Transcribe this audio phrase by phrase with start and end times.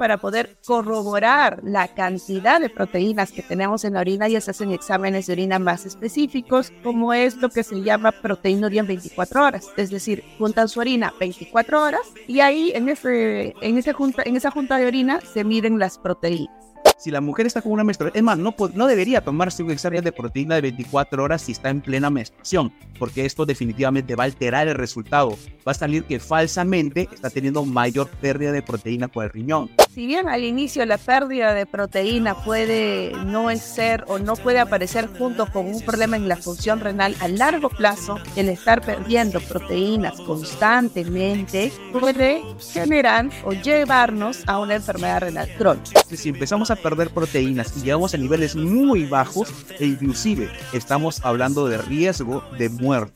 [0.00, 4.72] para poder corroborar la cantidad de proteínas que tenemos en la orina y se hacen
[4.72, 9.68] exámenes de orina más específicos, como es lo que se llama proteinuria en 24 horas.
[9.76, 14.50] Es decir, juntan su orina 24 horas y ahí en, ese, en, junta, en esa
[14.50, 16.59] junta de orina se miden las proteínas
[17.00, 20.04] si la mujer está con una menstruación, es más, no, no debería tomarse un examen
[20.04, 24.26] de proteína de 24 horas si está en plena menstruación, porque esto definitivamente va a
[24.26, 25.30] alterar el resultado.
[25.66, 29.70] Va a salir que falsamente está teniendo mayor pérdida de proteína por el riñón.
[29.94, 35.08] Si bien al inicio la pérdida de proteína puede no ser o no puede aparecer
[35.18, 40.20] junto con un problema en la función renal a largo plazo, el estar perdiendo proteínas
[40.20, 42.42] constantemente puede
[42.72, 46.02] generar o llevarnos a una enfermedad renal crónica.
[46.02, 51.68] Si empezamos a perder proteínas y llegamos a niveles muy bajos e inclusive estamos hablando
[51.68, 53.14] de riesgo de muerte.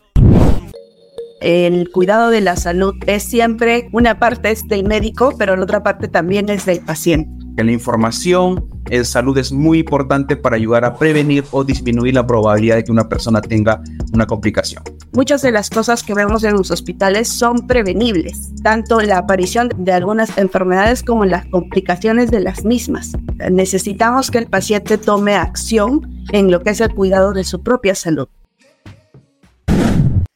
[1.40, 5.82] El cuidado de la salud es siempre una parte es del médico, pero la otra
[5.82, 7.43] parte también es del paciente.
[7.56, 12.76] La información en salud es muy importante para ayudar a prevenir o disminuir la probabilidad
[12.76, 13.80] de que una persona tenga
[14.12, 14.82] una complicación.
[15.12, 19.92] Muchas de las cosas que vemos en los hospitales son prevenibles, tanto la aparición de
[19.92, 23.12] algunas enfermedades como las complicaciones de las mismas.
[23.50, 27.94] Necesitamos que el paciente tome acción en lo que es el cuidado de su propia
[27.94, 28.26] salud.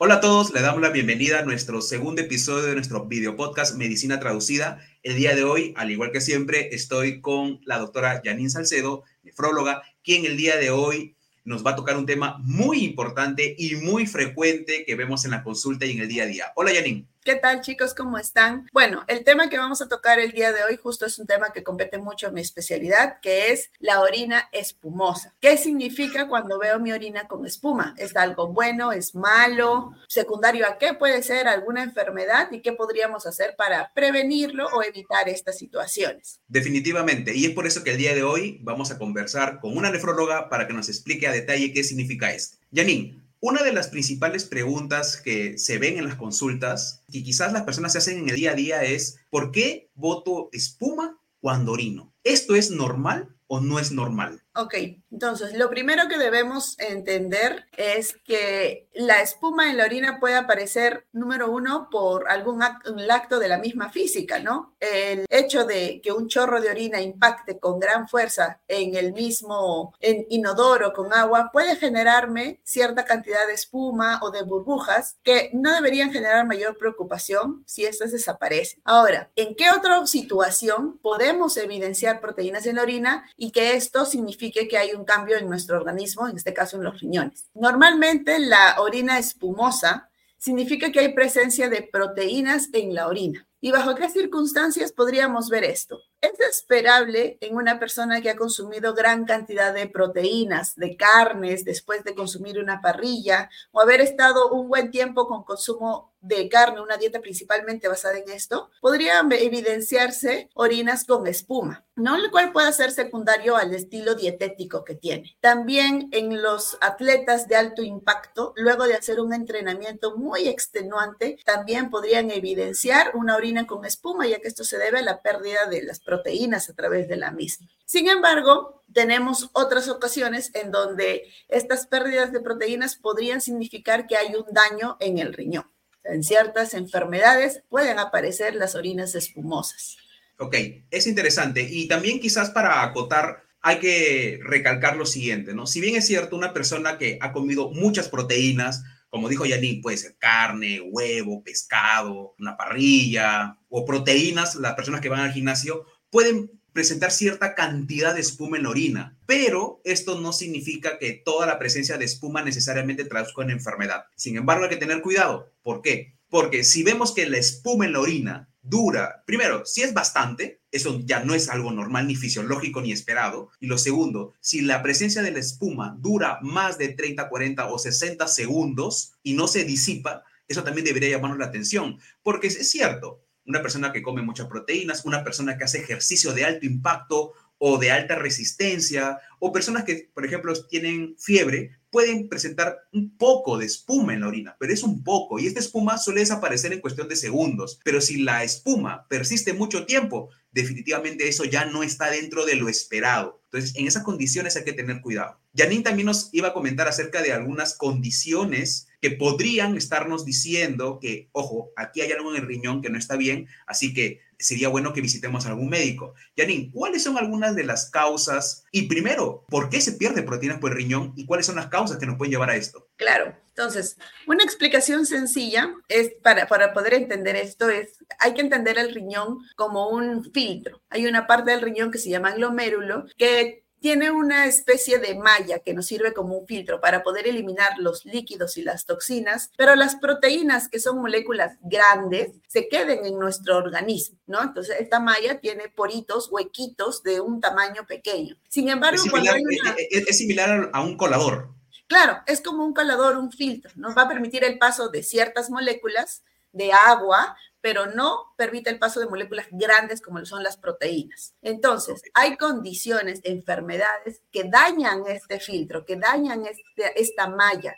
[0.01, 3.77] Hola a todos, le damos la bienvenida a nuestro segundo episodio de nuestro video podcast
[3.77, 4.79] Medicina Traducida.
[5.09, 9.83] El día de hoy, al igual que siempre, estoy con la doctora Janine Salcedo, nefróloga,
[10.05, 14.07] quien el día de hoy nos va a tocar un tema muy importante y muy
[14.07, 16.53] frecuente que vemos en la consulta y en el día a día.
[16.57, 17.07] Hola Janine.
[17.25, 17.95] ¿Qué tal chicos?
[17.95, 18.67] ¿Cómo están?
[18.73, 21.53] Bueno, el tema que vamos a tocar el día de hoy justo es un tema
[21.53, 25.35] que compete mucho a mi especialidad, que es la orina espumosa.
[25.41, 27.95] ¿Qué significa cuando veo mi orina con espuma?
[27.99, 28.93] ¿Es algo bueno?
[28.93, 29.93] ¿Es malo?
[30.09, 32.51] ¿Secundario a qué puede ser alguna enfermedad?
[32.51, 36.41] ¿Y qué podríamos hacer para prevenirlo o evitar estas situaciones?
[36.47, 37.35] Definitivamente.
[37.35, 40.49] Y es por eso que el día de hoy vamos a conversar con una nefróloga
[40.49, 42.57] para que nos explique a detalle qué significa esto.
[42.73, 47.63] Janine, una de las principales preguntas que se ven en las consultas y quizás las
[47.63, 52.15] personas se hacen en el día a día es, ¿por qué voto espuma cuando orino?
[52.25, 54.43] ¿Esto es normal o no es normal?
[54.61, 54.75] Ok,
[55.13, 61.07] entonces lo primero que debemos entender es que la espuma en la orina puede aparecer,
[61.13, 64.75] número uno, por algún acto, de la misma física, ¿no?
[64.81, 69.95] El hecho de que un chorro de orina impacte con gran fuerza en el mismo
[70.01, 75.73] en inodoro con agua puede generarme cierta cantidad de espuma o de burbujas que no
[75.73, 78.81] deberían generar mayor preocupación si estas desaparecen.
[78.83, 84.48] Ahora, ¿en qué otra situación podemos evidenciar proteínas en la orina y que esto significa
[84.53, 87.49] que hay un cambio en nuestro organismo, en este caso en los riñones.
[87.55, 93.47] Normalmente la orina espumosa significa que hay presencia de proteínas en la orina.
[93.61, 96.01] ¿Y bajo qué circunstancias podríamos ver esto?
[96.21, 102.03] Es esperable en una persona que ha consumido gran cantidad de proteínas, de carnes, después
[102.03, 106.97] de consumir una parrilla o haber estado un buen tiempo con consumo de carne, una
[106.97, 112.19] dieta principalmente basada en esto, podrían evidenciarse orinas con espuma, ¿no?
[112.19, 115.37] Lo cual puede ser secundario al estilo dietético que tiene.
[115.41, 121.91] También en los atletas de alto impacto, luego de hacer un entrenamiento muy extenuante, también
[121.91, 125.83] podrían evidenciar una orina con espuma, ya que esto se debe a la pérdida de
[125.83, 127.69] las proteínas a través de la misma.
[127.85, 134.35] Sin embargo, tenemos otras ocasiones en donde estas pérdidas de proteínas podrían significar que hay
[134.35, 135.67] un daño en el riñón
[136.09, 139.97] en ciertas enfermedades pueden aparecer las orinas espumosas.
[140.39, 140.57] Ok,
[140.91, 141.67] es interesante.
[141.69, 145.67] Y también quizás para acotar, hay que recalcar lo siguiente, ¿no?
[145.67, 149.97] Si bien es cierto, una persona que ha comido muchas proteínas, como dijo Yanin, puede
[149.97, 156.51] ser carne, huevo, pescado, una parrilla o proteínas, las personas que van al gimnasio pueden
[156.73, 161.59] presentar cierta cantidad de espuma en la orina, pero esto no significa que toda la
[161.59, 164.05] presencia de espuma necesariamente traduzca en enfermedad.
[164.15, 165.53] Sin embargo, hay que tener cuidado.
[165.63, 166.15] ¿Por qué?
[166.29, 171.01] Porque si vemos que la espuma en la orina dura, primero, si es bastante, eso
[171.05, 173.51] ya no es algo normal, ni fisiológico, ni esperado.
[173.61, 177.79] Y lo segundo, si la presencia de la espuma dura más de 30, 40 o
[177.79, 183.23] 60 segundos y no se disipa, eso también debería llamarnos la atención, porque es cierto,
[183.49, 187.79] una persona que come muchas proteínas, una persona que hace ejercicio de alto impacto o
[187.79, 193.67] de alta resistencia, o personas que, por ejemplo, tienen fiebre, pueden presentar un poco de
[193.67, 197.09] espuma en la orina, pero es un poco, y esta espuma suele desaparecer en cuestión
[197.09, 202.45] de segundos, pero si la espuma persiste mucho tiempo, definitivamente eso ya no está dentro
[202.45, 203.41] de lo esperado.
[203.45, 205.41] Entonces, en esas condiciones hay que tener cuidado.
[205.57, 211.29] Janine también nos iba a comentar acerca de algunas condiciones que podrían estarnos diciendo que,
[211.33, 214.93] ojo, aquí hay algo en el riñón que no está bien, así que sería bueno
[214.93, 216.15] que visitemos a algún médico.
[216.37, 218.65] Janine, ¿cuáles son algunas de las causas?
[218.71, 221.99] Y primero, ¿por qué se pierde proteínas por el riñón y cuáles son las causas
[221.99, 222.89] que nos pueden llevar a esto?
[222.97, 223.97] Claro, entonces,
[224.27, 229.39] una explicación sencilla es para, para poder entender esto es, hay que entender el riñón
[229.57, 230.81] como un filtro.
[230.91, 235.61] Hay una parte del riñón que se llama glomérulo que tiene una especie de malla
[235.61, 239.75] que nos sirve como un filtro para poder eliminar los líquidos y las toxinas, pero
[239.75, 244.43] las proteínas, que son moléculas grandes, se queden en nuestro organismo, ¿no?
[244.43, 248.37] Entonces, esta malla tiene poritos, huequitos de un tamaño pequeño.
[248.49, 249.37] Sin embargo, es similar,
[249.79, 251.51] es similar a un colador.
[251.87, 255.49] Claro, es como un colador, un filtro, nos va a permitir el paso de ciertas
[255.49, 256.23] moléculas
[256.53, 261.35] de agua pero no permite el paso de moléculas grandes como son las proteínas.
[261.43, 267.77] Entonces, hay condiciones, enfermedades que dañan este filtro, que dañan este, esta malla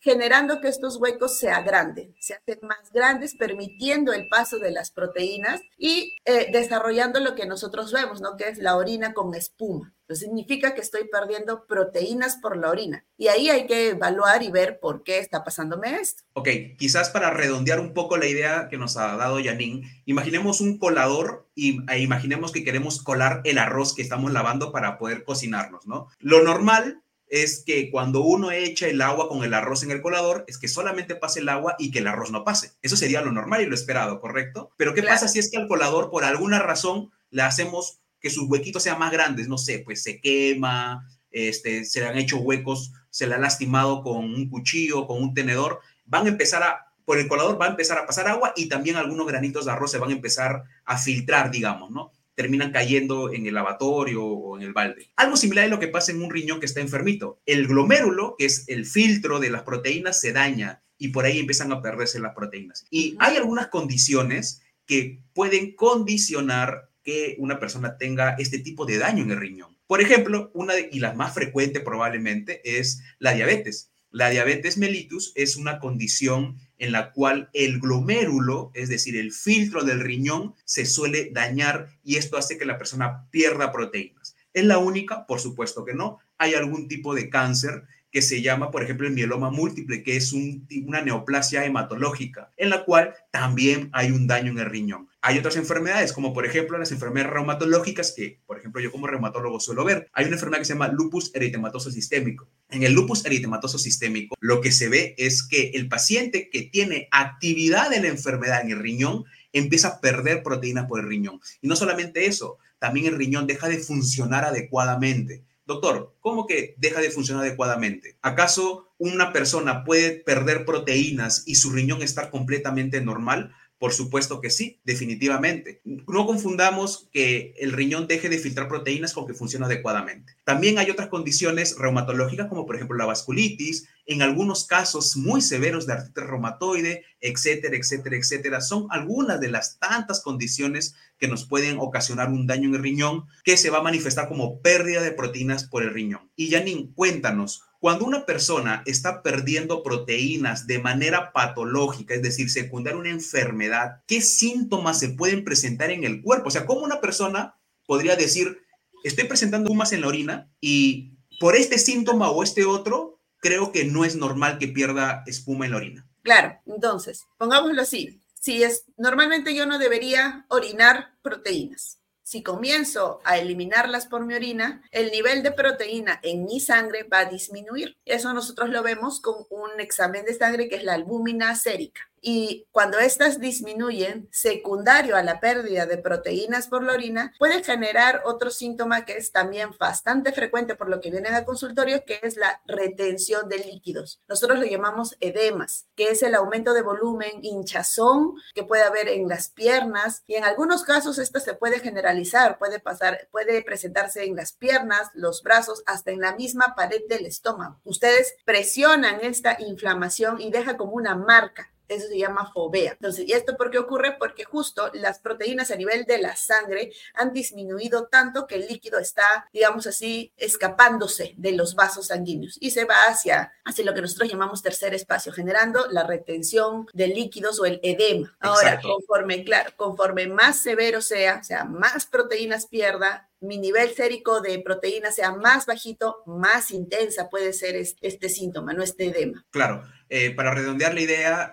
[0.00, 4.90] generando que estos huecos se agranden, se hacen más grandes, permitiendo el paso de las
[4.90, 8.36] proteínas y eh, desarrollando lo que nosotros vemos, ¿no?
[8.36, 9.94] Que es la orina con espuma.
[10.08, 13.04] Eso significa que estoy perdiendo proteínas por la orina.
[13.16, 16.24] Y ahí hay que evaluar y ver por qué está pasándome esto.
[16.32, 16.48] Ok,
[16.78, 21.48] quizás para redondear un poco la idea que nos ha dado Janine, imaginemos un colador
[21.54, 26.08] y, e imaginemos que queremos colar el arroz que estamos lavando para poder cocinarnos, ¿no?
[26.18, 30.44] Lo normal es que cuando uno echa el agua con el arroz en el colador,
[30.48, 32.72] es que solamente pase el agua y que el arroz no pase.
[32.82, 34.72] Eso sería lo normal y lo esperado, ¿correcto?
[34.76, 38.48] Pero ¿qué pasa si es que al colador, por alguna razón, le hacemos que sus
[38.50, 39.46] huequitos sean más grandes?
[39.46, 44.02] No sé, pues se quema, este, se le han hecho huecos, se le ha lastimado
[44.02, 47.70] con un cuchillo, con un tenedor, van a empezar a, por el colador va a
[47.70, 50.98] empezar a pasar agua y también algunos granitos de arroz se van a empezar a
[50.98, 52.10] filtrar, digamos, ¿no?
[52.40, 55.10] Terminan cayendo en el lavatorio o en el balde.
[55.16, 57.38] Algo similar es lo que pasa en un riñón que está enfermito.
[57.44, 61.70] El glomérulo, que es el filtro de las proteínas, se daña y por ahí empiezan
[61.70, 62.86] a perderse las proteínas.
[62.88, 69.22] Y hay algunas condiciones que pueden condicionar que una persona tenga este tipo de daño
[69.22, 69.76] en el riñón.
[69.86, 73.90] Por ejemplo, una de, y la más frecuente probablemente es la diabetes.
[74.10, 79.84] La diabetes mellitus es una condición en la cual el glomérulo, es decir, el filtro
[79.84, 84.34] del riñón, se suele dañar y esto hace que la persona pierda proteínas.
[84.52, 85.26] ¿Es la única?
[85.26, 86.18] Por supuesto que no.
[86.38, 90.32] Hay algún tipo de cáncer que se llama, por ejemplo, el mieloma múltiple, que es
[90.32, 95.08] una neoplasia hematológica, en la cual también hay un daño en el riñón.
[95.22, 99.60] Hay otras enfermedades, como por ejemplo las enfermedades reumatológicas, que por ejemplo yo como reumatólogo
[99.60, 100.08] suelo ver.
[100.12, 102.48] Hay una enfermedad que se llama lupus eritematoso sistémico.
[102.70, 107.08] En el lupus eritematoso sistémico, lo que se ve es que el paciente que tiene
[107.10, 111.40] actividad de la enfermedad en el riñón empieza a perder proteínas por el riñón.
[111.60, 115.44] Y no solamente eso, también el riñón deja de funcionar adecuadamente.
[115.70, 118.16] Doctor, ¿cómo que deja de funcionar adecuadamente?
[118.22, 123.54] ¿Acaso una persona puede perder proteínas y su riñón estar completamente normal?
[123.78, 125.80] Por supuesto que sí, definitivamente.
[125.84, 130.34] No confundamos que el riñón deje de filtrar proteínas con que funciona adecuadamente.
[130.42, 135.86] También hay otras condiciones reumatológicas como por ejemplo la vasculitis, en algunos casos muy severos
[135.86, 138.60] de artritis reumatoide, etcétera, etcétera, etcétera.
[138.60, 143.26] Son algunas de las tantas condiciones que nos pueden ocasionar un daño en el riñón
[143.44, 146.28] que se va a manifestar como pérdida de proteínas por el riñón.
[146.34, 152.96] Y Janine, cuéntanos, cuando una persona está perdiendo proteínas de manera patológica, es decir, secundaria
[152.96, 156.48] a una enfermedad, ¿qué síntomas se pueden presentar en el cuerpo?
[156.48, 157.54] O sea, ¿cómo una persona
[157.86, 158.58] podría decir,
[159.04, 163.84] estoy presentando humas en la orina y por este síntoma o este otro, creo que
[163.84, 166.06] no es normal que pierda espuma en la orina?
[166.22, 168.20] Claro, entonces, pongámoslo así.
[168.34, 174.84] Si es, normalmente yo no debería orinar proteínas si comienzo a eliminarlas por mi orina,
[174.92, 177.98] el nivel de proteína en mi sangre va a disminuir.
[178.04, 182.66] Eso nosotros lo vemos con un examen de sangre que es la albúmina sérica y
[182.70, 188.50] cuando estas disminuyen, secundario a la pérdida de proteínas por la orina, puede generar otro
[188.50, 192.60] síntoma que es también bastante frecuente por lo que vienen al consultorio, que es la
[192.66, 194.20] retención de líquidos.
[194.28, 199.28] Nosotros lo llamamos edemas, que es el aumento de volumen, hinchazón que puede haber en
[199.28, 204.36] las piernas y en algunos casos esto se puede generalizar, puede pasar, puede presentarse en
[204.36, 207.80] las piernas, los brazos, hasta en la misma pared del estómago.
[207.84, 212.92] Ustedes presionan esta inflamación y deja como una marca eso se llama fobea.
[212.92, 214.16] Entonces, ¿y esto por qué ocurre?
[214.18, 218.98] Porque justo las proteínas a nivel de la sangre han disminuido tanto que el líquido
[218.98, 224.02] está, digamos así, escapándose de los vasos sanguíneos y se va hacia, hacia lo que
[224.02, 228.36] nosotros llamamos tercer espacio, generando la retención de líquidos o el edema.
[228.40, 234.40] Ahora, conforme, claro, conforme más severo sea, o sea, más proteínas pierda, mi nivel sérico
[234.40, 239.44] de proteína sea más bajito, más intensa puede ser este, síntoma, no este edema.
[239.50, 239.82] Claro.
[240.12, 241.52] Eh, para redondear la idea,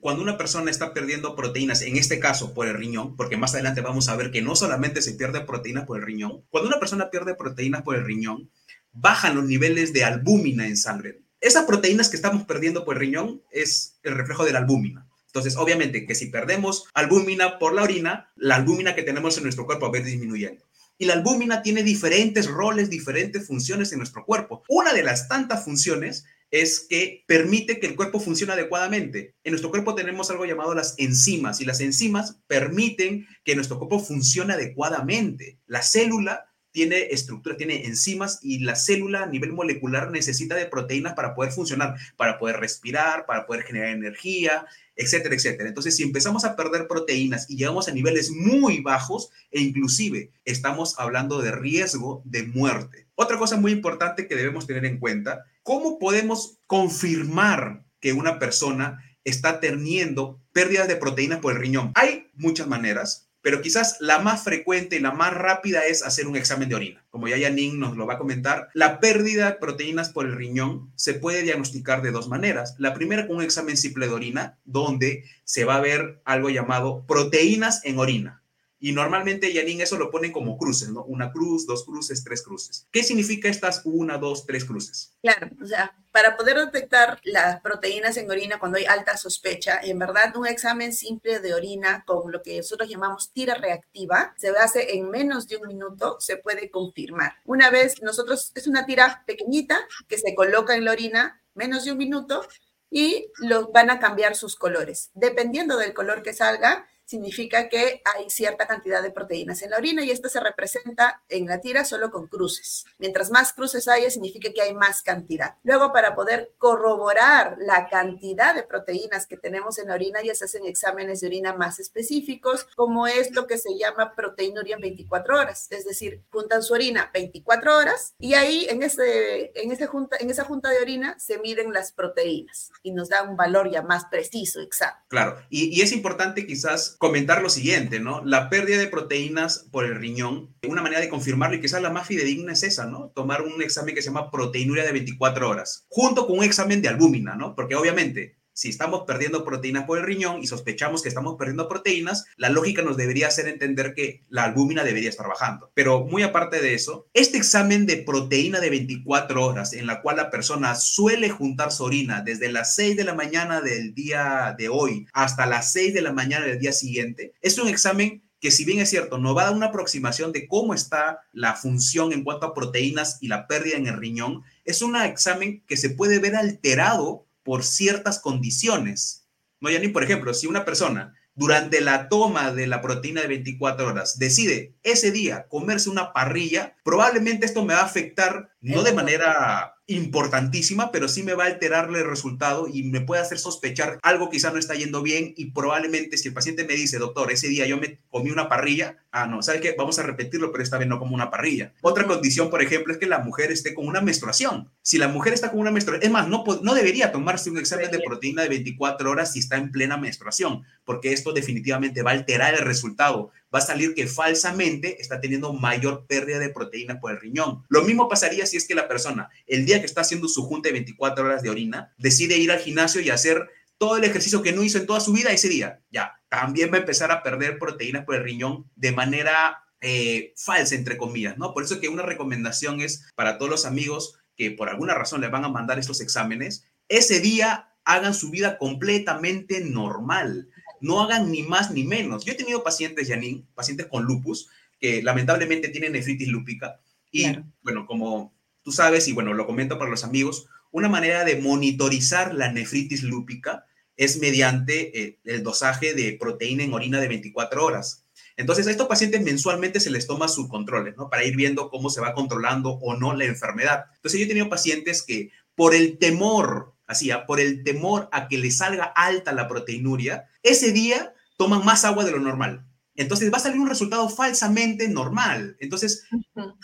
[0.00, 3.80] cuando una persona está perdiendo proteínas, en este caso por el riñón, porque más adelante
[3.80, 7.10] vamos a ver que no solamente se pierde proteínas por el riñón, cuando una persona
[7.10, 8.50] pierde proteínas por el riñón,
[8.92, 11.22] bajan los niveles de albúmina en sangre.
[11.40, 15.06] Esas proteínas que estamos perdiendo por el riñón es el reflejo de la albúmina.
[15.28, 19.64] Entonces, obviamente que si perdemos albúmina por la orina, la albúmina que tenemos en nuestro
[19.64, 20.64] cuerpo va a ir disminuyendo.
[20.98, 24.64] Y la albúmina tiene diferentes roles, diferentes funciones en nuestro cuerpo.
[24.68, 26.24] Una de las tantas funciones
[26.62, 29.34] es que permite que el cuerpo funcione adecuadamente.
[29.44, 34.00] En nuestro cuerpo tenemos algo llamado las enzimas y las enzimas permiten que nuestro cuerpo
[34.00, 35.58] funcione adecuadamente.
[35.66, 36.46] La célula
[36.76, 41.50] tiene estructura, tiene enzimas y la célula a nivel molecular necesita de proteínas para poder
[41.52, 45.68] funcionar, para poder respirar, para poder generar energía, etcétera, etcétera.
[45.68, 50.98] Entonces, si empezamos a perder proteínas y llegamos a niveles muy bajos e inclusive estamos
[50.98, 53.05] hablando de riesgo de muerte.
[53.16, 59.02] Otra cosa muy importante que debemos tener en cuenta, ¿cómo podemos confirmar que una persona
[59.24, 61.90] está teniendo pérdidas de proteínas por el riñón?
[61.94, 66.34] Hay muchas maneras pero quizás la más frecuente y la más rápida es hacer un
[66.34, 67.04] examen de orina.
[67.10, 70.90] Como ya Yanin nos lo va a comentar, la pérdida de proteínas por el riñón
[70.96, 72.74] se puede diagnosticar de dos maneras.
[72.78, 77.06] La primera con un examen simple de orina, donde se va a ver algo llamado
[77.06, 78.42] proteínas en orina.
[78.78, 81.04] Y normalmente, Yanin, eso lo ponen como cruces, ¿no?
[81.04, 82.86] Una cruz, dos cruces, tres cruces.
[82.92, 85.16] ¿Qué significa estas una, dos, tres cruces?
[85.22, 89.98] Claro, o sea, para poder detectar las proteínas en orina cuando hay alta sospecha, en
[89.98, 94.96] verdad un examen simple de orina con lo que nosotros llamamos tira reactiva, se hace
[94.96, 97.36] en menos de un minuto, se puede confirmar.
[97.44, 101.92] Una vez nosotros, es una tira pequeñita que se coloca en la orina, menos de
[101.92, 102.46] un minuto,
[102.90, 105.10] y los van a cambiar sus colores.
[105.14, 110.04] Dependiendo del color que salga, significa que hay cierta cantidad de proteínas en la orina
[110.04, 112.84] y esto se representa en la tira solo con cruces.
[112.98, 115.54] Mientras más cruces haya, significa que hay más cantidad.
[115.62, 120.44] Luego, para poder corroborar la cantidad de proteínas que tenemos en la orina, ya se
[120.44, 125.38] hacen exámenes de orina más específicos, como es lo que se llama proteinuria en 24
[125.38, 125.68] horas.
[125.70, 130.30] Es decir, juntan su orina 24 horas y ahí en, ese, en, ese junta, en
[130.30, 134.06] esa junta de orina se miden las proteínas y nos da un valor ya más
[134.06, 135.04] preciso, exacto.
[135.08, 138.24] Claro, y es importante quizás comentar lo siguiente, ¿no?
[138.24, 142.06] La pérdida de proteínas por el riñón, una manera de confirmarlo y quizás la más
[142.06, 143.12] fidedigna es esa, ¿no?
[143.14, 146.88] Tomar un examen que se llama proteinuria de 24 horas, junto con un examen de
[146.88, 147.54] albúmina, ¿no?
[147.54, 152.24] Porque obviamente si estamos perdiendo proteínas por el riñón y sospechamos que estamos perdiendo proteínas,
[152.38, 155.70] la lógica nos debería hacer entender que la albúmina debería estar bajando.
[155.74, 160.16] Pero muy aparte de eso, este examen de proteína de 24 horas en la cual
[160.16, 164.70] la persona suele juntar su orina desde las 6 de la mañana del día de
[164.70, 168.64] hoy hasta las 6 de la mañana del día siguiente, es un examen que si
[168.64, 172.22] bien es cierto, no va a dar una aproximación de cómo está la función en
[172.22, 176.18] cuanto a proteínas y la pérdida en el riñón, es un examen que se puede
[176.18, 179.28] ver alterado por ciertas condiciones.
[179.60, 183.28] No, ya ni por ejemplo, si una persona durante la toma de la proteína de
[183.28, 188.82] 24 horas decide ese día comerse una parrilla, probablemente esto me va a afectar no
[188.82, 193.38] de manera importantísima, pero sí me va a alterarle el resultado y me puede hacer
[193.38, 197.30] sospechar algo quizá no está yendo bien y probablemente si el paciente me dice, doctor,
[197.30, 199.74] ese día yo me comí una parrilla, ah, no, ¿sabe qué?
[199.78, 201.72] Vamos a repetirlo, pero esta vez no como una parrilla.
[201.82, 204.70] Otra condición, por ejemplo, es que la mujer esté con una menstruación.
[204.82, 207.90] Si la mujer está con una menstruación, es más, no, no debería tomarse un examen
[207.90, 212.14] de proteína de 24 horas si está en plena menstruación, porque esto definitivamente va a
[212.14, 217.12] alterar el resultado va a salir que falsamente está teniendo mayor pérdida de proteína por
[217.12, 217.64] el riñón.
[217.68, 220.68] Lo mismo pasaría si es que la persona, el día que está haciendo su junta
[220.68, 223.48] de 24 horas de orina, decide ir al gimnasio y hacer
[223.78, 225.80] todo el ejercicio que no hizo en toda su vida ese día.
[225.90, 230.74] Ya, también va a empezar a perder proteínas por el riñón de manera eh, falsa,
[230.74, 231.52] entre comillas, ¿no?
[231.52, 235.30] Por eso que una recomendación es para todos los amigos que por alguna razón les
[235.30, 240.48] van a mandar estos exámenes, ese día hagan su vida completamente normal
[240.80, 242.24] no hagan ni más ni menos.
[242.24, 244.48] Yo he tenido pacientes, Janine, pacientes con lupus,
[244.80, 246.80] que lamentablemente tienen nefritis lúpica.
[247.10, 247.26] Y
[247.62, 252.34] bueno, como tú sabes, y bueno, lo comento para los amigos, una manera de monitorizar
[252.34, 253.64] la nefritis lúpica
[253.96, 258.04] es mediante eh, el dosaje de proteína en orina de 24 horas.
[258.36, 261.08] Entonces, a estos pacientes mensualmente se les toma sus controles, ¿no?
[261.08, 263.86] Para ir viendo cómo se va controlando o no la enfermedad.
[263.94, 268.38] Entonces, yo he tenido pacientes que por el temor así, por el temor a que
[268.38, 272.66] le salga alta la proteinuria, ese día toman más agua de lo normal.
[272.96, 275.56] Entonces va a salir un resultado falsamente normal.
[275.60, 276.04] Entonces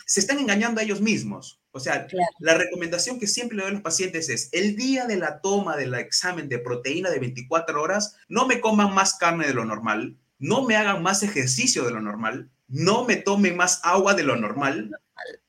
[0.05, 1.61] se están engañando a ellos mismos.
[1.71, 2.07] O sea,
[2.39, 5.75] la recomendación que siempre le doy a los pacientes es, el día de la toma
[5.75, 10.17] del examen de proteína de 24 horas, no me coman más carne de lo normal,
[10.37, 14.35] no me hagan más ejercicio de lo normal, no me tomen más agua de lo
[14.35, 14.91] normal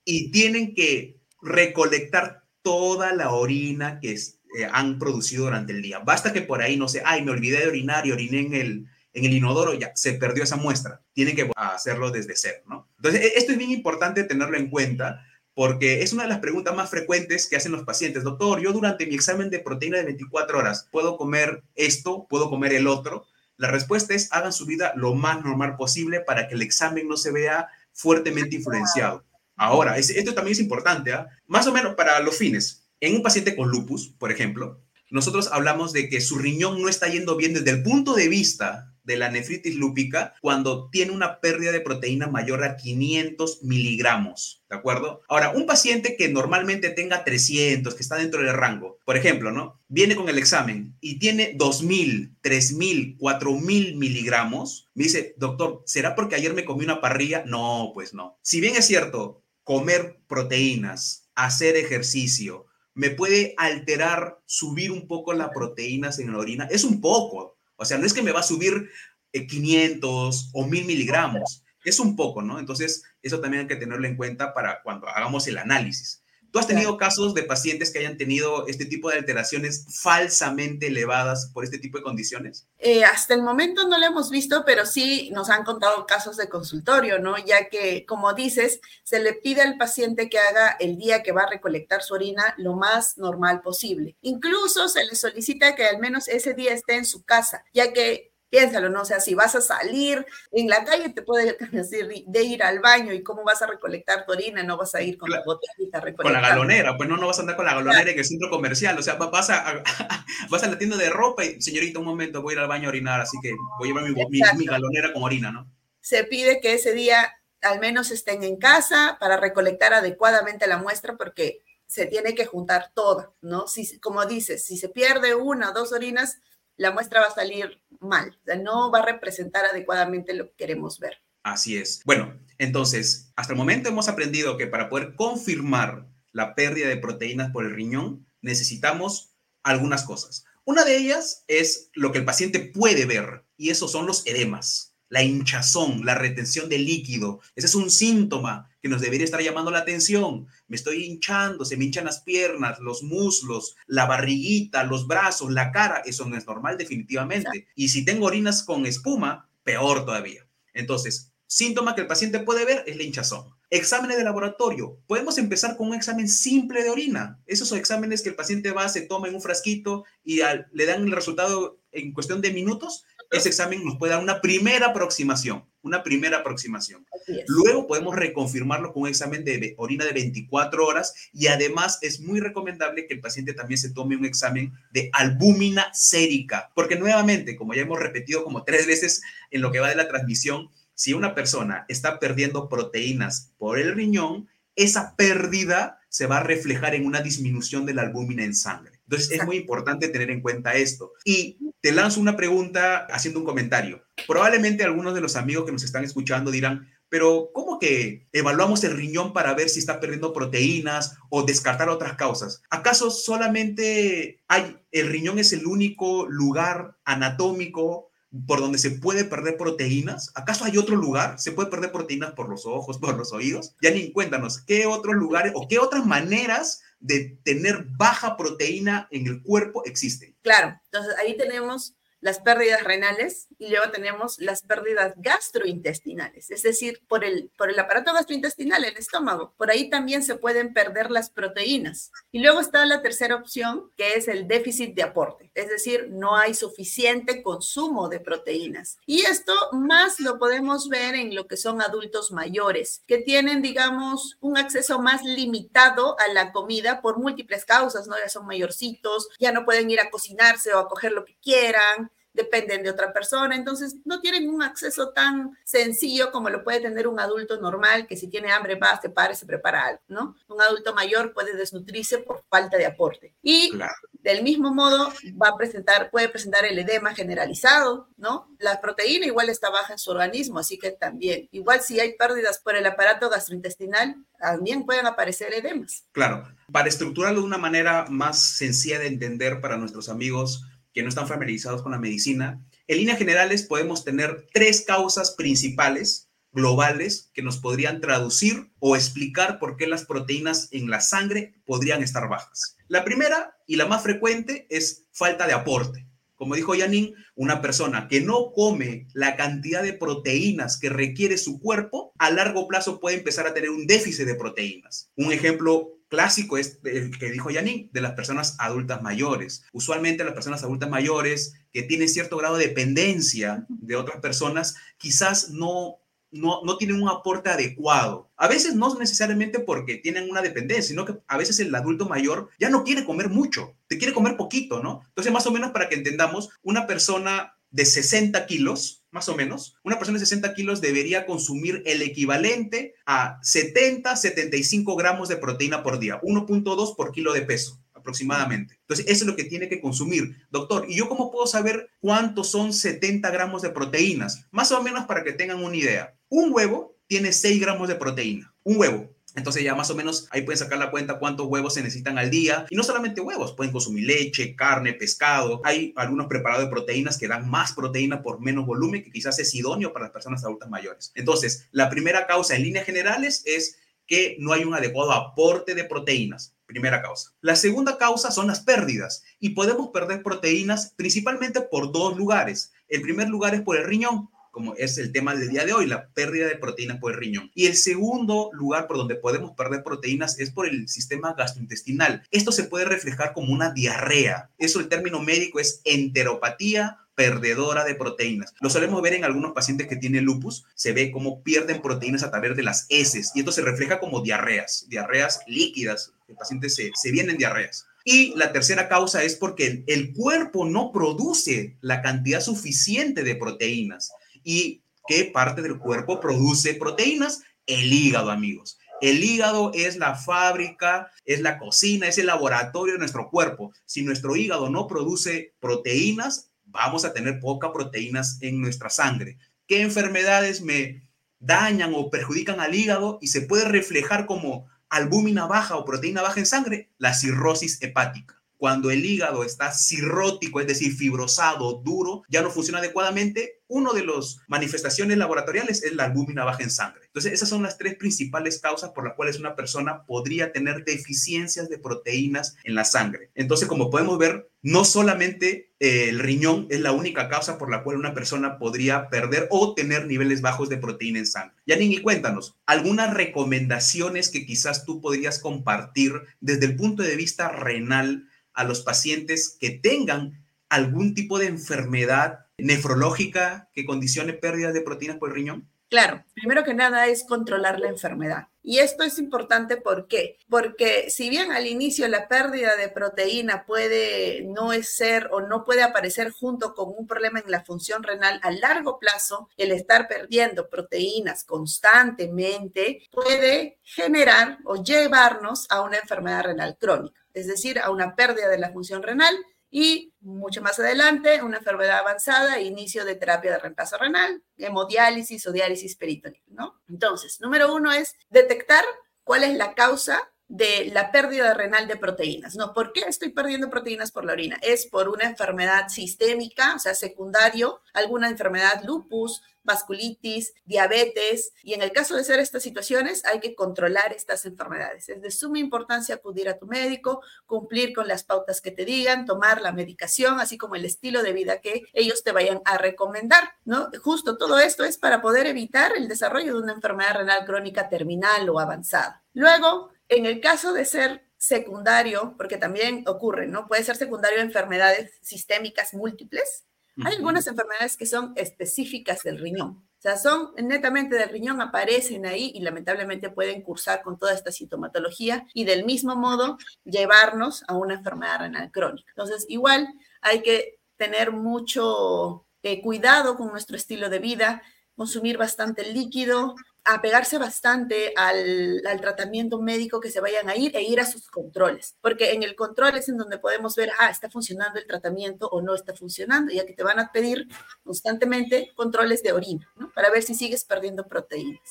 [0.03, 5.99] y tienen que recolectar toda la orina que es eh, han producido durante el día.
[5.99, 8.87] Basta que por ahí, no sé, ay, me olvidé de orinar y oriné en el,
[9.13, 11.01] en el inodoro, ya se perdió esa muestra.
[11.13, 12.89] Tienen que hacerlo desde cero, ¿no?
[12.97, 16.75] Entonces, e, esto es bien importante tenerlo en cuenta porque es una de las preguntas
[16.75, 18.23] más frecuentes que hacen los pacientes.
[18.23, 22.27] Doctor, yo durante mi examen de proteína de 24 horas, ¿puedo comer esto?
[22.29, 23.25] ¿Puedo comer el otro?
[23.57, 27.15] La respuesta es hagan su vida lo más normal posible para que el examen no
[27.15, 29.23] se vea fuertemente influenciado.
[29.55, 31.27] Ahora, esto también es importante, ¿ah?
[31.47, 32.84] más o menos para los fines.
[32.99, 37.07] En un paciente con lupus, por ejemplo, nosotros hablamos de que su riñón no está
[37.07, 41.71] yendo bien desde el punto de vista de la nefritis lúpica cuando tiene una pérdida
[41.71, 45.21] de proteína mayor a 500 miligramos, ¿de acuerdo?
[45.29, 49.79] Ahora, un paciente que normalmente tenga 300, que está dentro del rango, por ejemplo, ¿no?
[49.87, 56.35] Viene con el examen y tiene 2000, 3000, 4000 miligramos, me dice, doctor, ¿será porque
[56.35, 57.43] ayer me comí una parrilla?
[57.45, 58.39] No, pues no.
[58.41, 65.49] Si bien es cierto, comer proteínas, hacer ejercicio, me puede alterar, subir un poco las
[65.49, 66.67] proteínas en la orina.
[66.71, 68.89] Es un poco, o sea, no es que me va a subir
[69.31, 72.57] 500 eh, o 1000 miligramos, es un poco, ¿no?
[72.57, 76.23] Entonces, eso también hay que tenerlo en cuenta para cuando hagamos el análisis.
[76.55, 81.51] ¿Tú has tenido casos de pacientes que hayan tenido este tipo de alteraciones falsamente elevadas
[81.53, 82.65] por este tipo de condiciones?
[82.79, 86.47] Eh, hasta el momento no lo hemos visto, pero sí nos han contado casos de
[86.47, 87.37] consultorio, ¿no?
[87.37, 91.41] Ya que, como dices, se le pide al paciente que haga el día que va
[91.41, 94.15] a recolectar su orina lo más normal posible.
[94.21, 98.31] Incluso se le solicita que al menos ese día esté en su casa, ya que
[98.55, 99.01] piénsalo, ¿no?
[99.01, 102.79] O sea, si vas a salir en la calle, te puede decir de ir al
[102.79, 106.01] baño y cómo vas a recolectar tu orina, no vas a ir con la botellita
[106.15, 108.49] Con la galonera, pues no, no vas a andar con la galonera en el centro
[108.49, 109.83] comercial, o sea, vas a,
[110.49, 112.87] vas a la tienda de ropa y, señorita, un momento, voy a ir al baño
[112.87, 115.69] a orinar, así que voy a llevar mi, mi galonera con orina, ¿no?
[115.99, 121.17] Se pide que ese día al menos estén en casa para recolectar adecuadamente la muestra
[121.17, 123.67] porque se tiene que juntar toda, ¿no?
[123.67, 126.39] Si, como dices, si se pierde una o dos orinas,
[126.77, 131.21] la muestra va a salir mal, no va a representar adecuadamente lo que queremos ver.
[131.43, 132.01] Así es.
[132.05, 137.51] Bueno, entonces, hasta el momento hemos aprendido que para poder confirmar la pérdida de proteínas
[137.51, 140.45] por el riñón, necesitamos algunas cosas.
[140.63, 144.84] Una de ellas es lo que el paciente puede ver, y esos son los edemas
[145.09, 147.39] la hinchazón, la retención de líquido.
[147.55, 150.47] Ese es un síntoma que nos debería estar llamando la atención.
[150.67, 155.71] Me estoy hinchando, se me hinchan las piernas, los muslos, la barriguita, los brazos, la
[155.71, 156.01] cara.
[156.05, 157.67] Eso no es normal definitivamente.
[157.75, 160.47] Y si tengo orinas con espuma, peor todavía.
[160.73, 163.55] Entonces, síntoma que el paciente puede ver es la hinchazón.
[163.69, 164.99] Exámenes de laboratorio.
[165.07, 167.39] Podemos empezar con un examen simple de orina.
[167.45, 170.41] Esos son exámenes que el paciente va, se toma en un frasquito y
[170.71, 174.87] le dan el resultado en cuestión de minutos ese examen nos puede dar una primera
[174.87, 177.05] aproximación, una primera aproximación.
[177.47, 182.39] Luego podemos reconfirmarlo con un examen de orina de 24 horas y además es muy
[182.39, 187.73] recomendable que el paciente también se tome un examen de albúmina sérica, porque nuevamente, como
[187.73, 191.35] ya hemos repetido como tres veces en lo que va de la transmisión, si una
[191.35, 197.21] persona está perdiendo proteínas por el riñón, esa pérdida se va a reflejar en una
[197.21, 198.94] disminución de la albúmina en sangre.
[199.05, 201.13] Entonces es muy importante tener en cuenta esto.
[201.23, 204.03] Y te lanzo una pregunta haciendo un comentario.
[204.27, 208.97] Probablemente algunos de los amigos que nos están escuchando dirán, pero ¿cómo que evaluamos el
[208.97, 212.61] riñón para ver si está perdiendo proteínas o descartar otras causas?
[212.69, 218.09] ¿Acaso solamente hay, el riñón es el único lugar anatómico
[218.47, 220.31] por donde se puede perder proteínas?
[220.35, 221.39] ¿Acaso hay otro lugar?
[221.39, 223.75] ¿Se puede perder proteínas por los ojos, por los oídos?
[223.81, 229.27] Ya ni cuéntanos, ¿qué otros lugares o qué otras maneras de tener baja proteína en
[229.27, 230.35] el cuerpo existen.
[230.41, 237.01] Claro, entonces ahí tenemos las pérdidas renales y luego tenemos las pérdidas gastrointestinales, es decir,
[237.07, 239.53] por el, por el aparato gastrointestinal, el estómago.
[239.57, 242.11] Por ahí también se pueden perder las proteínas.
[242.31, 246.35] Y luego está la tercera opción, que es el déficit de aporte, es decir, no
[246.35, 248.97] hay suficiente consumo de proteínas.
[249.05, 254.37] Y esto más lo podemos ver en lo que son adultos mayores, que tienen, digamos,
[254.41, 258.15] un acceso más limitado a la comida por múltiples causas, ¿no?
[258.17, 262.11] Ya son mayorcitos, ya no pueden ir a cocinarse o a coger lo que quieran,
[262.35, 267.07] dependen de otra persona, entonces no tienen un acceso tan sencillo como lo puede tener
[267.07, 270.35] un adulto normal que si tiene hambre va, se para y se prepara algo, ¿no?
[270.47, 273.33] Un adulto mayor puede desnutrirse por falta de aporte.
[273.41, 273.71] Y
[274.13, 278.49] del mismo modo va a presentar, puede presentar el edema generalizado, ¿no?
[278.59, 282.59] La proteína igual está baja en su organismo, así que también, igual si hay pérdidas
[282.59, 286.05] por el aparato gastrointestinal, también pueden aparecer edemas.
[286.11, 290.63] Claro, para estructurarlo de una manera más sencilla de entender para nuestros amigos,
[290.95, 296.29] que no están familiarizados con la medicina, en líneas generales podemos tener tres causas principales
[296.53, 302.01] globales que nos podrían traducir o explicar por qué las proteínas en la sangre podrían
[302.01, 302.77] estar bajas.
[302.87, 306.07] La primera y la más frecuente es falta de aporte.
[306.35, 311.59] Como dijo Yanin, una persona que no come la cantidad de proteínas que requiere su
[311.59, 315.11] cuerpo, a largo plazo puede empezar a tener un déficit de proteínas.
[315.15, 319.65] Un ejemplo clásico es el que dijo Yanin, de las personas adultas mayores.
[319.73, 325.49] Usualmente las personas adultas mayores que tienen cierto grado de dependencia de otras personas, quizás
[325.49, 325.99] no
[326.31, 328.29] no, no tienen un aporte adecuado.
[328.35, 332.49] A veces no necesariamente porque tienen una dependencia, sino que a veces el adulto mayor
[332.59, 335.01] ya no quiere comer mucho, te quiere comer poquito, ¿no?
[335.07, 339.75] Entonces, más o menos para que entendamos, una persona de 60 kilos, más o menos,
[339.83, 345.83] una persona de 60 kilos debería consumir el equivalente a 70, 75 gramos de proteína
[345.83, 348.77] por día, 1.2 por kilo de peso aproximadamente.
[348.79, 350.37] Entonces, eso es lo que tiene que consumir.
[350.51, 354.45] Doctor, ¿y yo cómo puedo saber cuántos son 70 gramos de proteínas?
[354.51, 356.15] Más o menos para que tengan una idea.
[356.29, 358.55] Un huevo tiene 6 gramos de proteína.
[358.63, 359.14] Un huevo.
[359.35, 362.29] Entonces ya más o menos ahí pueden sacar la cuenta cuántos huevos se necesitan al
[362.29, 362.65] día.
[362.69, 365.61] Y no solamente huevos, pueden consumir leche, carne, pescado.
[365.63, 369.53] Hay algunos preparados de proteínas que dan más proteína por menos volumen, que quizás es
[369.53, 371.11] idóneo para las personas adultas mayores.
[371.15, 375.83] Entonces, la primera causa en líneas generales es que no hay un adecuado aporte de
[375.83, 376.53] proteínas.
[376.65, 377.31] Primera causa.
[377.41, 382.73] La segunda causa son las pérdidas y podemos perder proteínas principalmente por dos lugares.
[382.87, 385.85] El primer lugar es por el riñón, como es el tema del día de hoy,
[385.85, 387.51] la pérdida de proteínas por el riñón.
[387.53, 392.23] Y el segundo lugar por donde podemos perder proteínas es por el sistema gastrointestinal.
[392.31, 394.49] Esto se puede reflejar como una diarrea.
[394.57, 398.53] Eso el término médico es enteropatía perdedora de proteínas.
[398.61, 402.31] Lo solemos ver en algunos pacientes que tienen lupus, se ve cómo pierden proteínas a
[402.31, 406.91] través de las heces y esto se refleja como diarreas, diarreas líquidas, el paciente se,
[406.95, 407.87] se vienen diarreas.
[408.07, 414.13] Y la tercera causa es porque el, cuerpo no produce la cantidad suficiente de proteínas.
[414.45, 417.41] ¿Y qué parte del cuerpo produce proteínas?
[417.65, 418.77] El hígado, amigos.
[419.01, 423.73] El hígado es la fábrica, es la cocina, es el laboratorio de nuestro cuerpo.
[423.85, 429.37] Si nuestro hígado no produce proteínas, vamos a tener poca proteínas en nuestra sangre.
[429.67, 435.75] ¿Qué enfermedades me dañan o perjudican al hígado y se puede reflejar como albúmina baja
[435.75, 436.91] o proteína baja en sangre?
[436.99, 438.41] La cirrosis hepática.
[438.57, 444.05] Cuando el hígado está cirrótico, es decir, fibrosado, duro, ya no funciona adecuadamente, una de
[444.05, 447.05] las manifestaciones laboratoriales es la albúmina baja en sangre.
[447.05, 451.69] Entonces, esas son las tres principales causas por las cuales una persona podría tener deficiencias
[451.69, 453.31] de proteínas en la sangre.
[453.33, 457.83] Entonces, como podemos ver, no solamente eh, el riñón es la única causa por la
[457.83, 461.55] cual una persona podría perder o tener niveles bajos de proteína en sangre.
[461.65, 468.27] Yanini, cuéntanos, algunas recomendaciones que quizás tú podrías compartir desde el punto de vista renal
[468.55, 475.17] a los pacientes que tengan algún tipo de enfermedad nefrológica que condicione pérdidas de proteínas
[475.17, 475.69] por el riñón?
[475.89, 478.47] Claro, primero que nada es controlar la enfermedad.
[478.61, 479.77] Y esto es importante.
[479.77, 485.83] Porque si bien al inicio la pérdida de proteína puede no ser o no puede
[485.83, 490.69] aparecer junto con un problema en la función renal, a largo plazo el estar perdiendo
[490.69, 498.15] proteínas constantemente puede generar o llevarnos a una enfermedad renal crónica, es decir, a una
[498.15, 499.35] pérdida de la función renal
[499.77, 505.51] y mucho más adelante, una enfermedad avanzada, inicio de terapia de reemplazo renal, hemodiálisis o
[505.51, 506.81] diálisis peritoneal, ¿no?
[506.87, 508.85] Entonces, número uno es detectar
[509.25, 512.55] cuál es la causa de la pérdida renal de proteínas.
[512.55, 514.57] No, ¿por qué estoy perdiendo proteínas por la orina?
[514.61, 521.81] Es por una enfermedad sistémica, o sea, secundario, alguna enfermedad lupus, vasculitis, diabetes, y en
[521.81, 525.09] el caso de ser estas situaciones hay que controlar estas enfermedades.
[525.09, 529.25] Es de suma importancia acudir a tu médico, cumplir con las pautas que te digan,
[529.25, 533.55] tomar la medicación, así como el estilo de vida que ellos te vayan a recomendar,
[533.65, 533.89] ¿no?
[534.03, 538.47] Justo todo esto es para poder evitar el desarrollo de una enfermedad renal crónica terminal
[538.49, 539.23] o avanzada.
[539.33, 543.67] Luego, en el caso de ser secundario, porque también ocurre, ¿no?
[543.67, 546.65] Puede ser secundario a enfermedades sistémicas múltiples,
[547.03, 549.85] hay algunas enfermedades que son específicas del riñón.
[549.97, 554.51] O sea, son netamente del riñón, aparecen ahí y lamentablemente pueden cursar con toda esta
[554.51, 559.09] sintomatología y del mismo modo llevarnos a una enfermedad renal crónica.
[559.09, 559.87] Entonces, igual
[560.21, 564.61] hay que tener mucho eh, cuidado con nuestro estilo de vida,
[564.95, 570.99] consumir bastante líquido, apegarse bastante al, tratamiento médico que se vayan a ir e ir
[570.99, 574.79] a sus controles, porque en el control es en donde podemos ver, ah, está funcionando
[574.79, 577.47] el tratamiento o no está funcionando, ya que te van a pedir
[577.83, 579.91] constantemente controles de orina, ¿no?
[579.93, 581.61] Para ver si sigues perdiendo proteínas.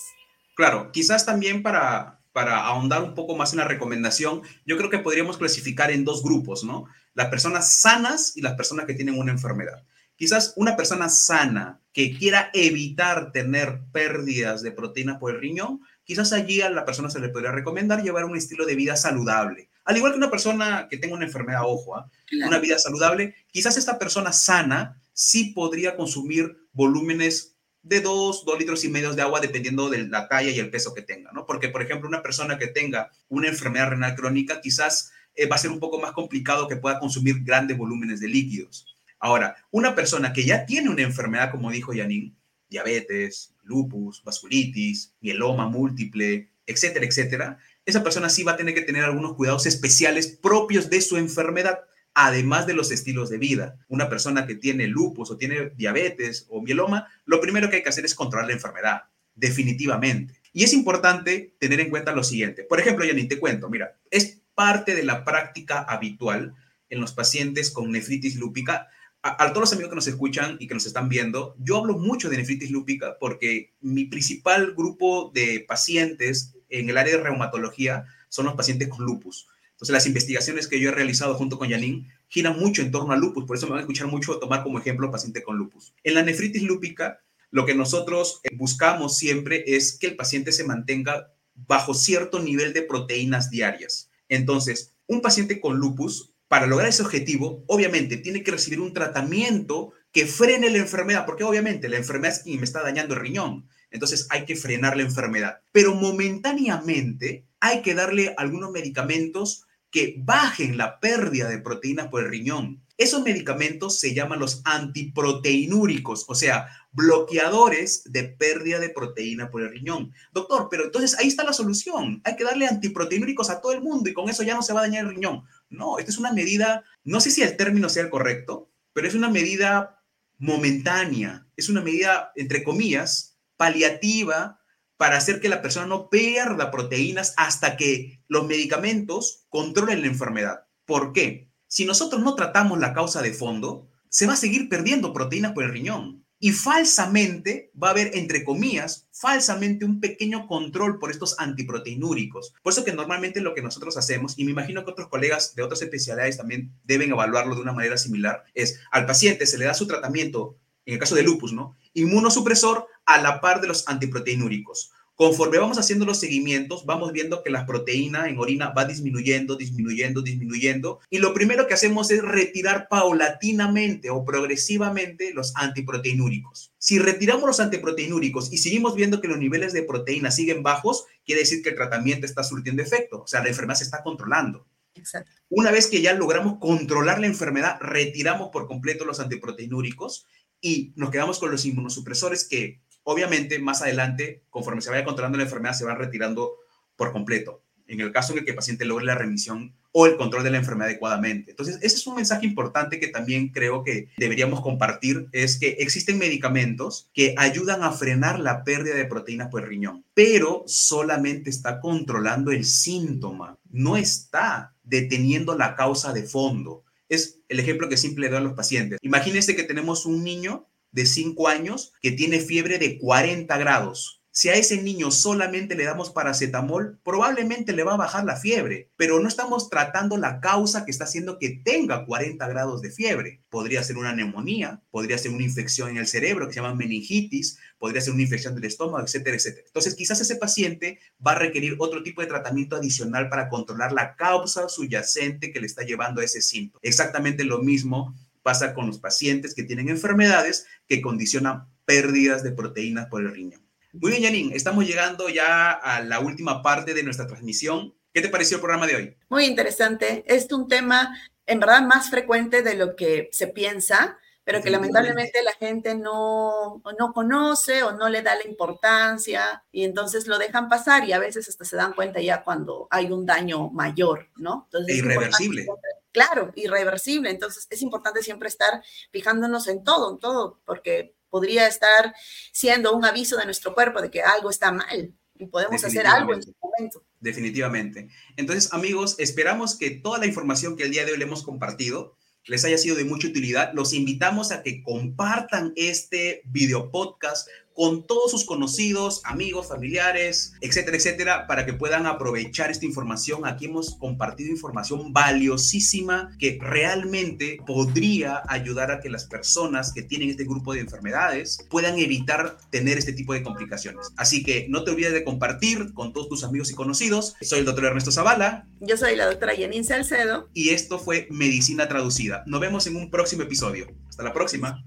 [0.57, 4.99] Claro, quizás también para, para ahondar un poco más en la recomendación, yo creo que
[4.99, 6.87] podríamos clasificar en dos grupos, ¿no?
[7.15, 9.85] Las personas sanas y las personas que tienen una enfermedad.
[10.17, 16.33] Quizás una persona sana que quiera evitar tener pérdidas de proteína por el riñón, quizás
[16.33, 19.69] allí a la persona se le podría recomendar llevar un estilo de vida saludable.
[19.85, 22.11] Al igual que una persona que tenga una enfermedad, ojo, ¿ah?
[22.47, 28.85] una vida saludable, quizás esta persona sana sí podría consumir volúmenes de 2, 2 litros
[28.85, 31.45] y medio de agua dependiendo de la talla y el peso que tenga, ¿no?
[31.45, 35.59] Porque, por ejemplo, una persona que tenga una enfermedad renal crónica quizás eh, va a
[35.59, 38.94] ser un poco más complicado que pueda consumir grandes volúmenes de líquidos.
[39.25, 42.37] Ahora, una persona que ya tiene una enfermedad, como dijo Yanin,
[42.69, 49.03] diabetes, lupus, vasculitis, mieloma múltiple, etcétera, etcétera, esa persona sí va a tener que tener
[49.03, 51.79] algunos cuidados especiales propios de su enfermedad,
[52.13, 53.79] además de los estilos de vida.
[53.89, 57.89] Una persona que tiene lupus o tiene diabetes o mieloma, lo primero que hay que
[57.89, 60.35] hacer es controlar la enfermedad, definitivamente.
[60.53, 62.65] Y es importante tener en cuenta lo siguiente.
[62.65, 66.55] Por ejemplo, ni te cuento, mira, es parte de la práctica habitual
[66.91, 68.89] en los pacientes con nefritis lúpica.
[69.27, 72.29] A, todos los amigos que nos escuchan y que nos están viendo, yo hablo mucho
[72.29, 78.45] de nefritis lúpica porque mi principal grupo de pacientes en el área de reumatología son
[78.45, 79.49] los pacientes con lupus.
[79.71, 83.17] Entonces, las investigaciones que yo he realizado junto con Janine giran mucho en torno a
[83.17, 85.95] lupus, por eso me van a escuchar mucho tomar como ejemplo paciente con lupus.
[86.03, 90.65] En la nefritis lúpica, lo que nosotros eh, buscamos siempre es que el paciente se
[90.65, 94.11] mantenga bajo cierto nivel de proteínas diarias.
[94.29, 99.93] Entonces, un paciente con lupus, para lograr ese objetivo, obviamente tiene que recibir un tratamiento
[100.13, 103.69] que frene la enfermedad, porque obviamente la enfermedad es quien me está dañando el riñón.
[103.91, 105.63] Entonces hay que frenar la enfermedad.
[105.73, 112.31] Pero momentáneamente hay que darle algunos medicamentos que bajen la pérdida de proteínas por el
[112.31, 112.85] riñón.
[112.97, 119.71] Esos medicamentos se llaman los antiproteinúricos, o sea, bloqueadores de pérdida de proteína por el
[119.71, 120.13] riñón.
[120.33, 122.21] Doctor, pero entonces ahí está la solución.
[122.23, 124.81] Hay que darle antiproteinúricos a todo el mundo y con eso ya no se va
[124.81, 125.43] a dañar el riñón.
[125.69, 129.15] No, esta es una medida, no sé si el término sea el correcto, pero es
[129.15, 130.03] una medida
[130.39, 134.61] momentánea, es una medida, entre comillas, paliativa
[134.97, 140.67] para hacer que la persona no pierda proteínas hasta que los medicamentos controlen la enfermedad.
[140.85, 141.51] ¿Por qué?
[141.67, 145.65] Si nosotros no tratamos la causa de fondo, se va a seguir perdiendo proteínas por
[145.65, 146.24] el riñón.
[146.45, 152.53] Y falsamente va a haber, entre comillas, falsamente un pequeño control por estos antiproteinúricos.
[152.63, 155.63] Por eso que normalmente lo que nosotros hacemos, y me imagino que otros colegas de
[155.63, 159.73] otras especialidades también deben evaluarlo de una manera similar, es al paciente se le da
[159.73, 161.79] su tratamiento, en el caso de lupus, ¿no?
[161.95, 164.93] Inmunosupresor a la par de los antiproteinúricos.
[165.17, 170.23] Conforme vamos haciendo los seguimientos, vamos viendo que la proteína en orina va disminuyendo, disminuyendo,
[170.23, 171.01] disminuyendo.
[171.09, 176.73] Y lo primero que hacemos es retirar paulatinamente o progresivamente los antiproteinúricos.
[176.79, 181.43] Si retiramos los antiproteinúricos y seguimos viendo que los niveles de proteína siguen bajos, quiere
[181.43, 184.67] decir que el tratamiento está surtiendo efecto, o sea, la enfermedad se está controlando.
[184.97, 185.31] Exacto.
[185.49, 190.27] Una vez que ya logramos controlar la enfermedad, retiramos por completo los antiproteinúricos
[190.61, 195.45] y nos quedamos con los inmunosupresores que Obviamente, más adelante, conforme se vaya controlando la
[195.45, 196.57] enfermedad, se van retirando
[196.97, 197.63] por completo.
[197.87, 200.51] En el caso en el que el paciente logre la remisión o el control de
[200.51, 201.53] la enfermedad adecuadamente.
[201.53, 206.19] Entonces, ese es un mensaje importante que también creo que deberíamos compartir, es que existen
[206.19, 212.51] medicamentos que ayudan a frenar la pérdida de proteínas por riñón, pero solamente está controlando
[212.51, 216.83] el síntoma, no está deteniendo la causa de fondo.
[217.09, 218.99] Es el ejemplo que siempre le doy a los pacientes.
[219.03, 224.23] Imagínense que tenemos un niño de 5 años que tiene fiebre de 40 grados.
[224.37, 228.91] Si a ese niño solamente le damos paracetamol, probablemente le va a bajar la fiebre,
[228.97, 233.43] pero no estamos tratando la causa que está haciendo que tenga 40 grados de fiebre.
[233.49, 237.59] Podría ser una neumonía, podría ser una infección en el cerebro que se llama meningitis,
[237.79, 239.67] podría ser una infección del estómago, etcétera, etcétera.
[239.69, 244.17] Entonces, quizás ese paciente va a requerir otro tipo de tratamiento adicional para controlar la
[244.17, 246.81] causa subyacente que le está llevando a ese síntoma.
[246.83, 253.07] Exactamente lo mismo pasa con los pacientes que tienen enfermedades que condicionan pérdidas de proteínas
[253.07, 253.67] por el riñón.
[253.95, 257.95] Muy bien, Janine, estamos llegando ya a la última parte de nuestra transmisión.
[258.13, 259.17] ¿Qué te pareció el programa de hoy?
[259.31, 260.25] Muy interesante.
[260.27, 265.43] Es un tema, en verdad, más frecuente de lo que se piensa, pero que lamentablemente
[265.43, 270.69] la gente no, no conoce o no le da la importancia y entonces lo dejan
[270.69, 274.65] pasar y a veces hasta se dan cuenta ya cuando hay un daño mayor, ¿no?
[274.67, 275.67] Entonces, irreversible.
[276.15, 277.29] Claro, irreversible.
[277.29, 282.15] Entonces es importante siempre estar fijándonos en todo, en todo, porque podría estar
[282.53, 286.33] siendo un aviso de nuestro cuerpo de que algo está mal y podemos hacer algo
[286.33, 287.05] en ese momento.
[287.19, 288.09] Definitivamente.
[288.37, 292.17] Entonces, amigos, esperamos que toda la información que el día de hoy le hemos compartido
[292.47, 293.73] les haya sido de mucha utilidad.
[293.75, 300.97] Los invitamos a que compartan este video podcast con todos sus conocidos, amigos, familiares, etcétera,
[300.97, 303.47] etcétera, para que puedan aprovechar esta información.
[303.47, 310.31] Aquí hemos compartido información valiosísima que realmente podría ayudar a que las personas que tienen
[310.31, 314.13] este grupo de enfermedades puedan evitar tener este tipo de complicaciones.
[314.17, 317.35] Así que no te olvides de compartir con todos tus amigos y conocidos.
[317.41, 318.69] Soy el doctor Ernesto Zavala.
[318.81, 320.49] Yo soy la doctora Janine Salcedo.
[320.55, 322.45] Y esto fue Medicina Traducida.
[322.47, 323.89] Nos vemos en un próximo episodio.
[324.09, 324.85] Hasta la próxima.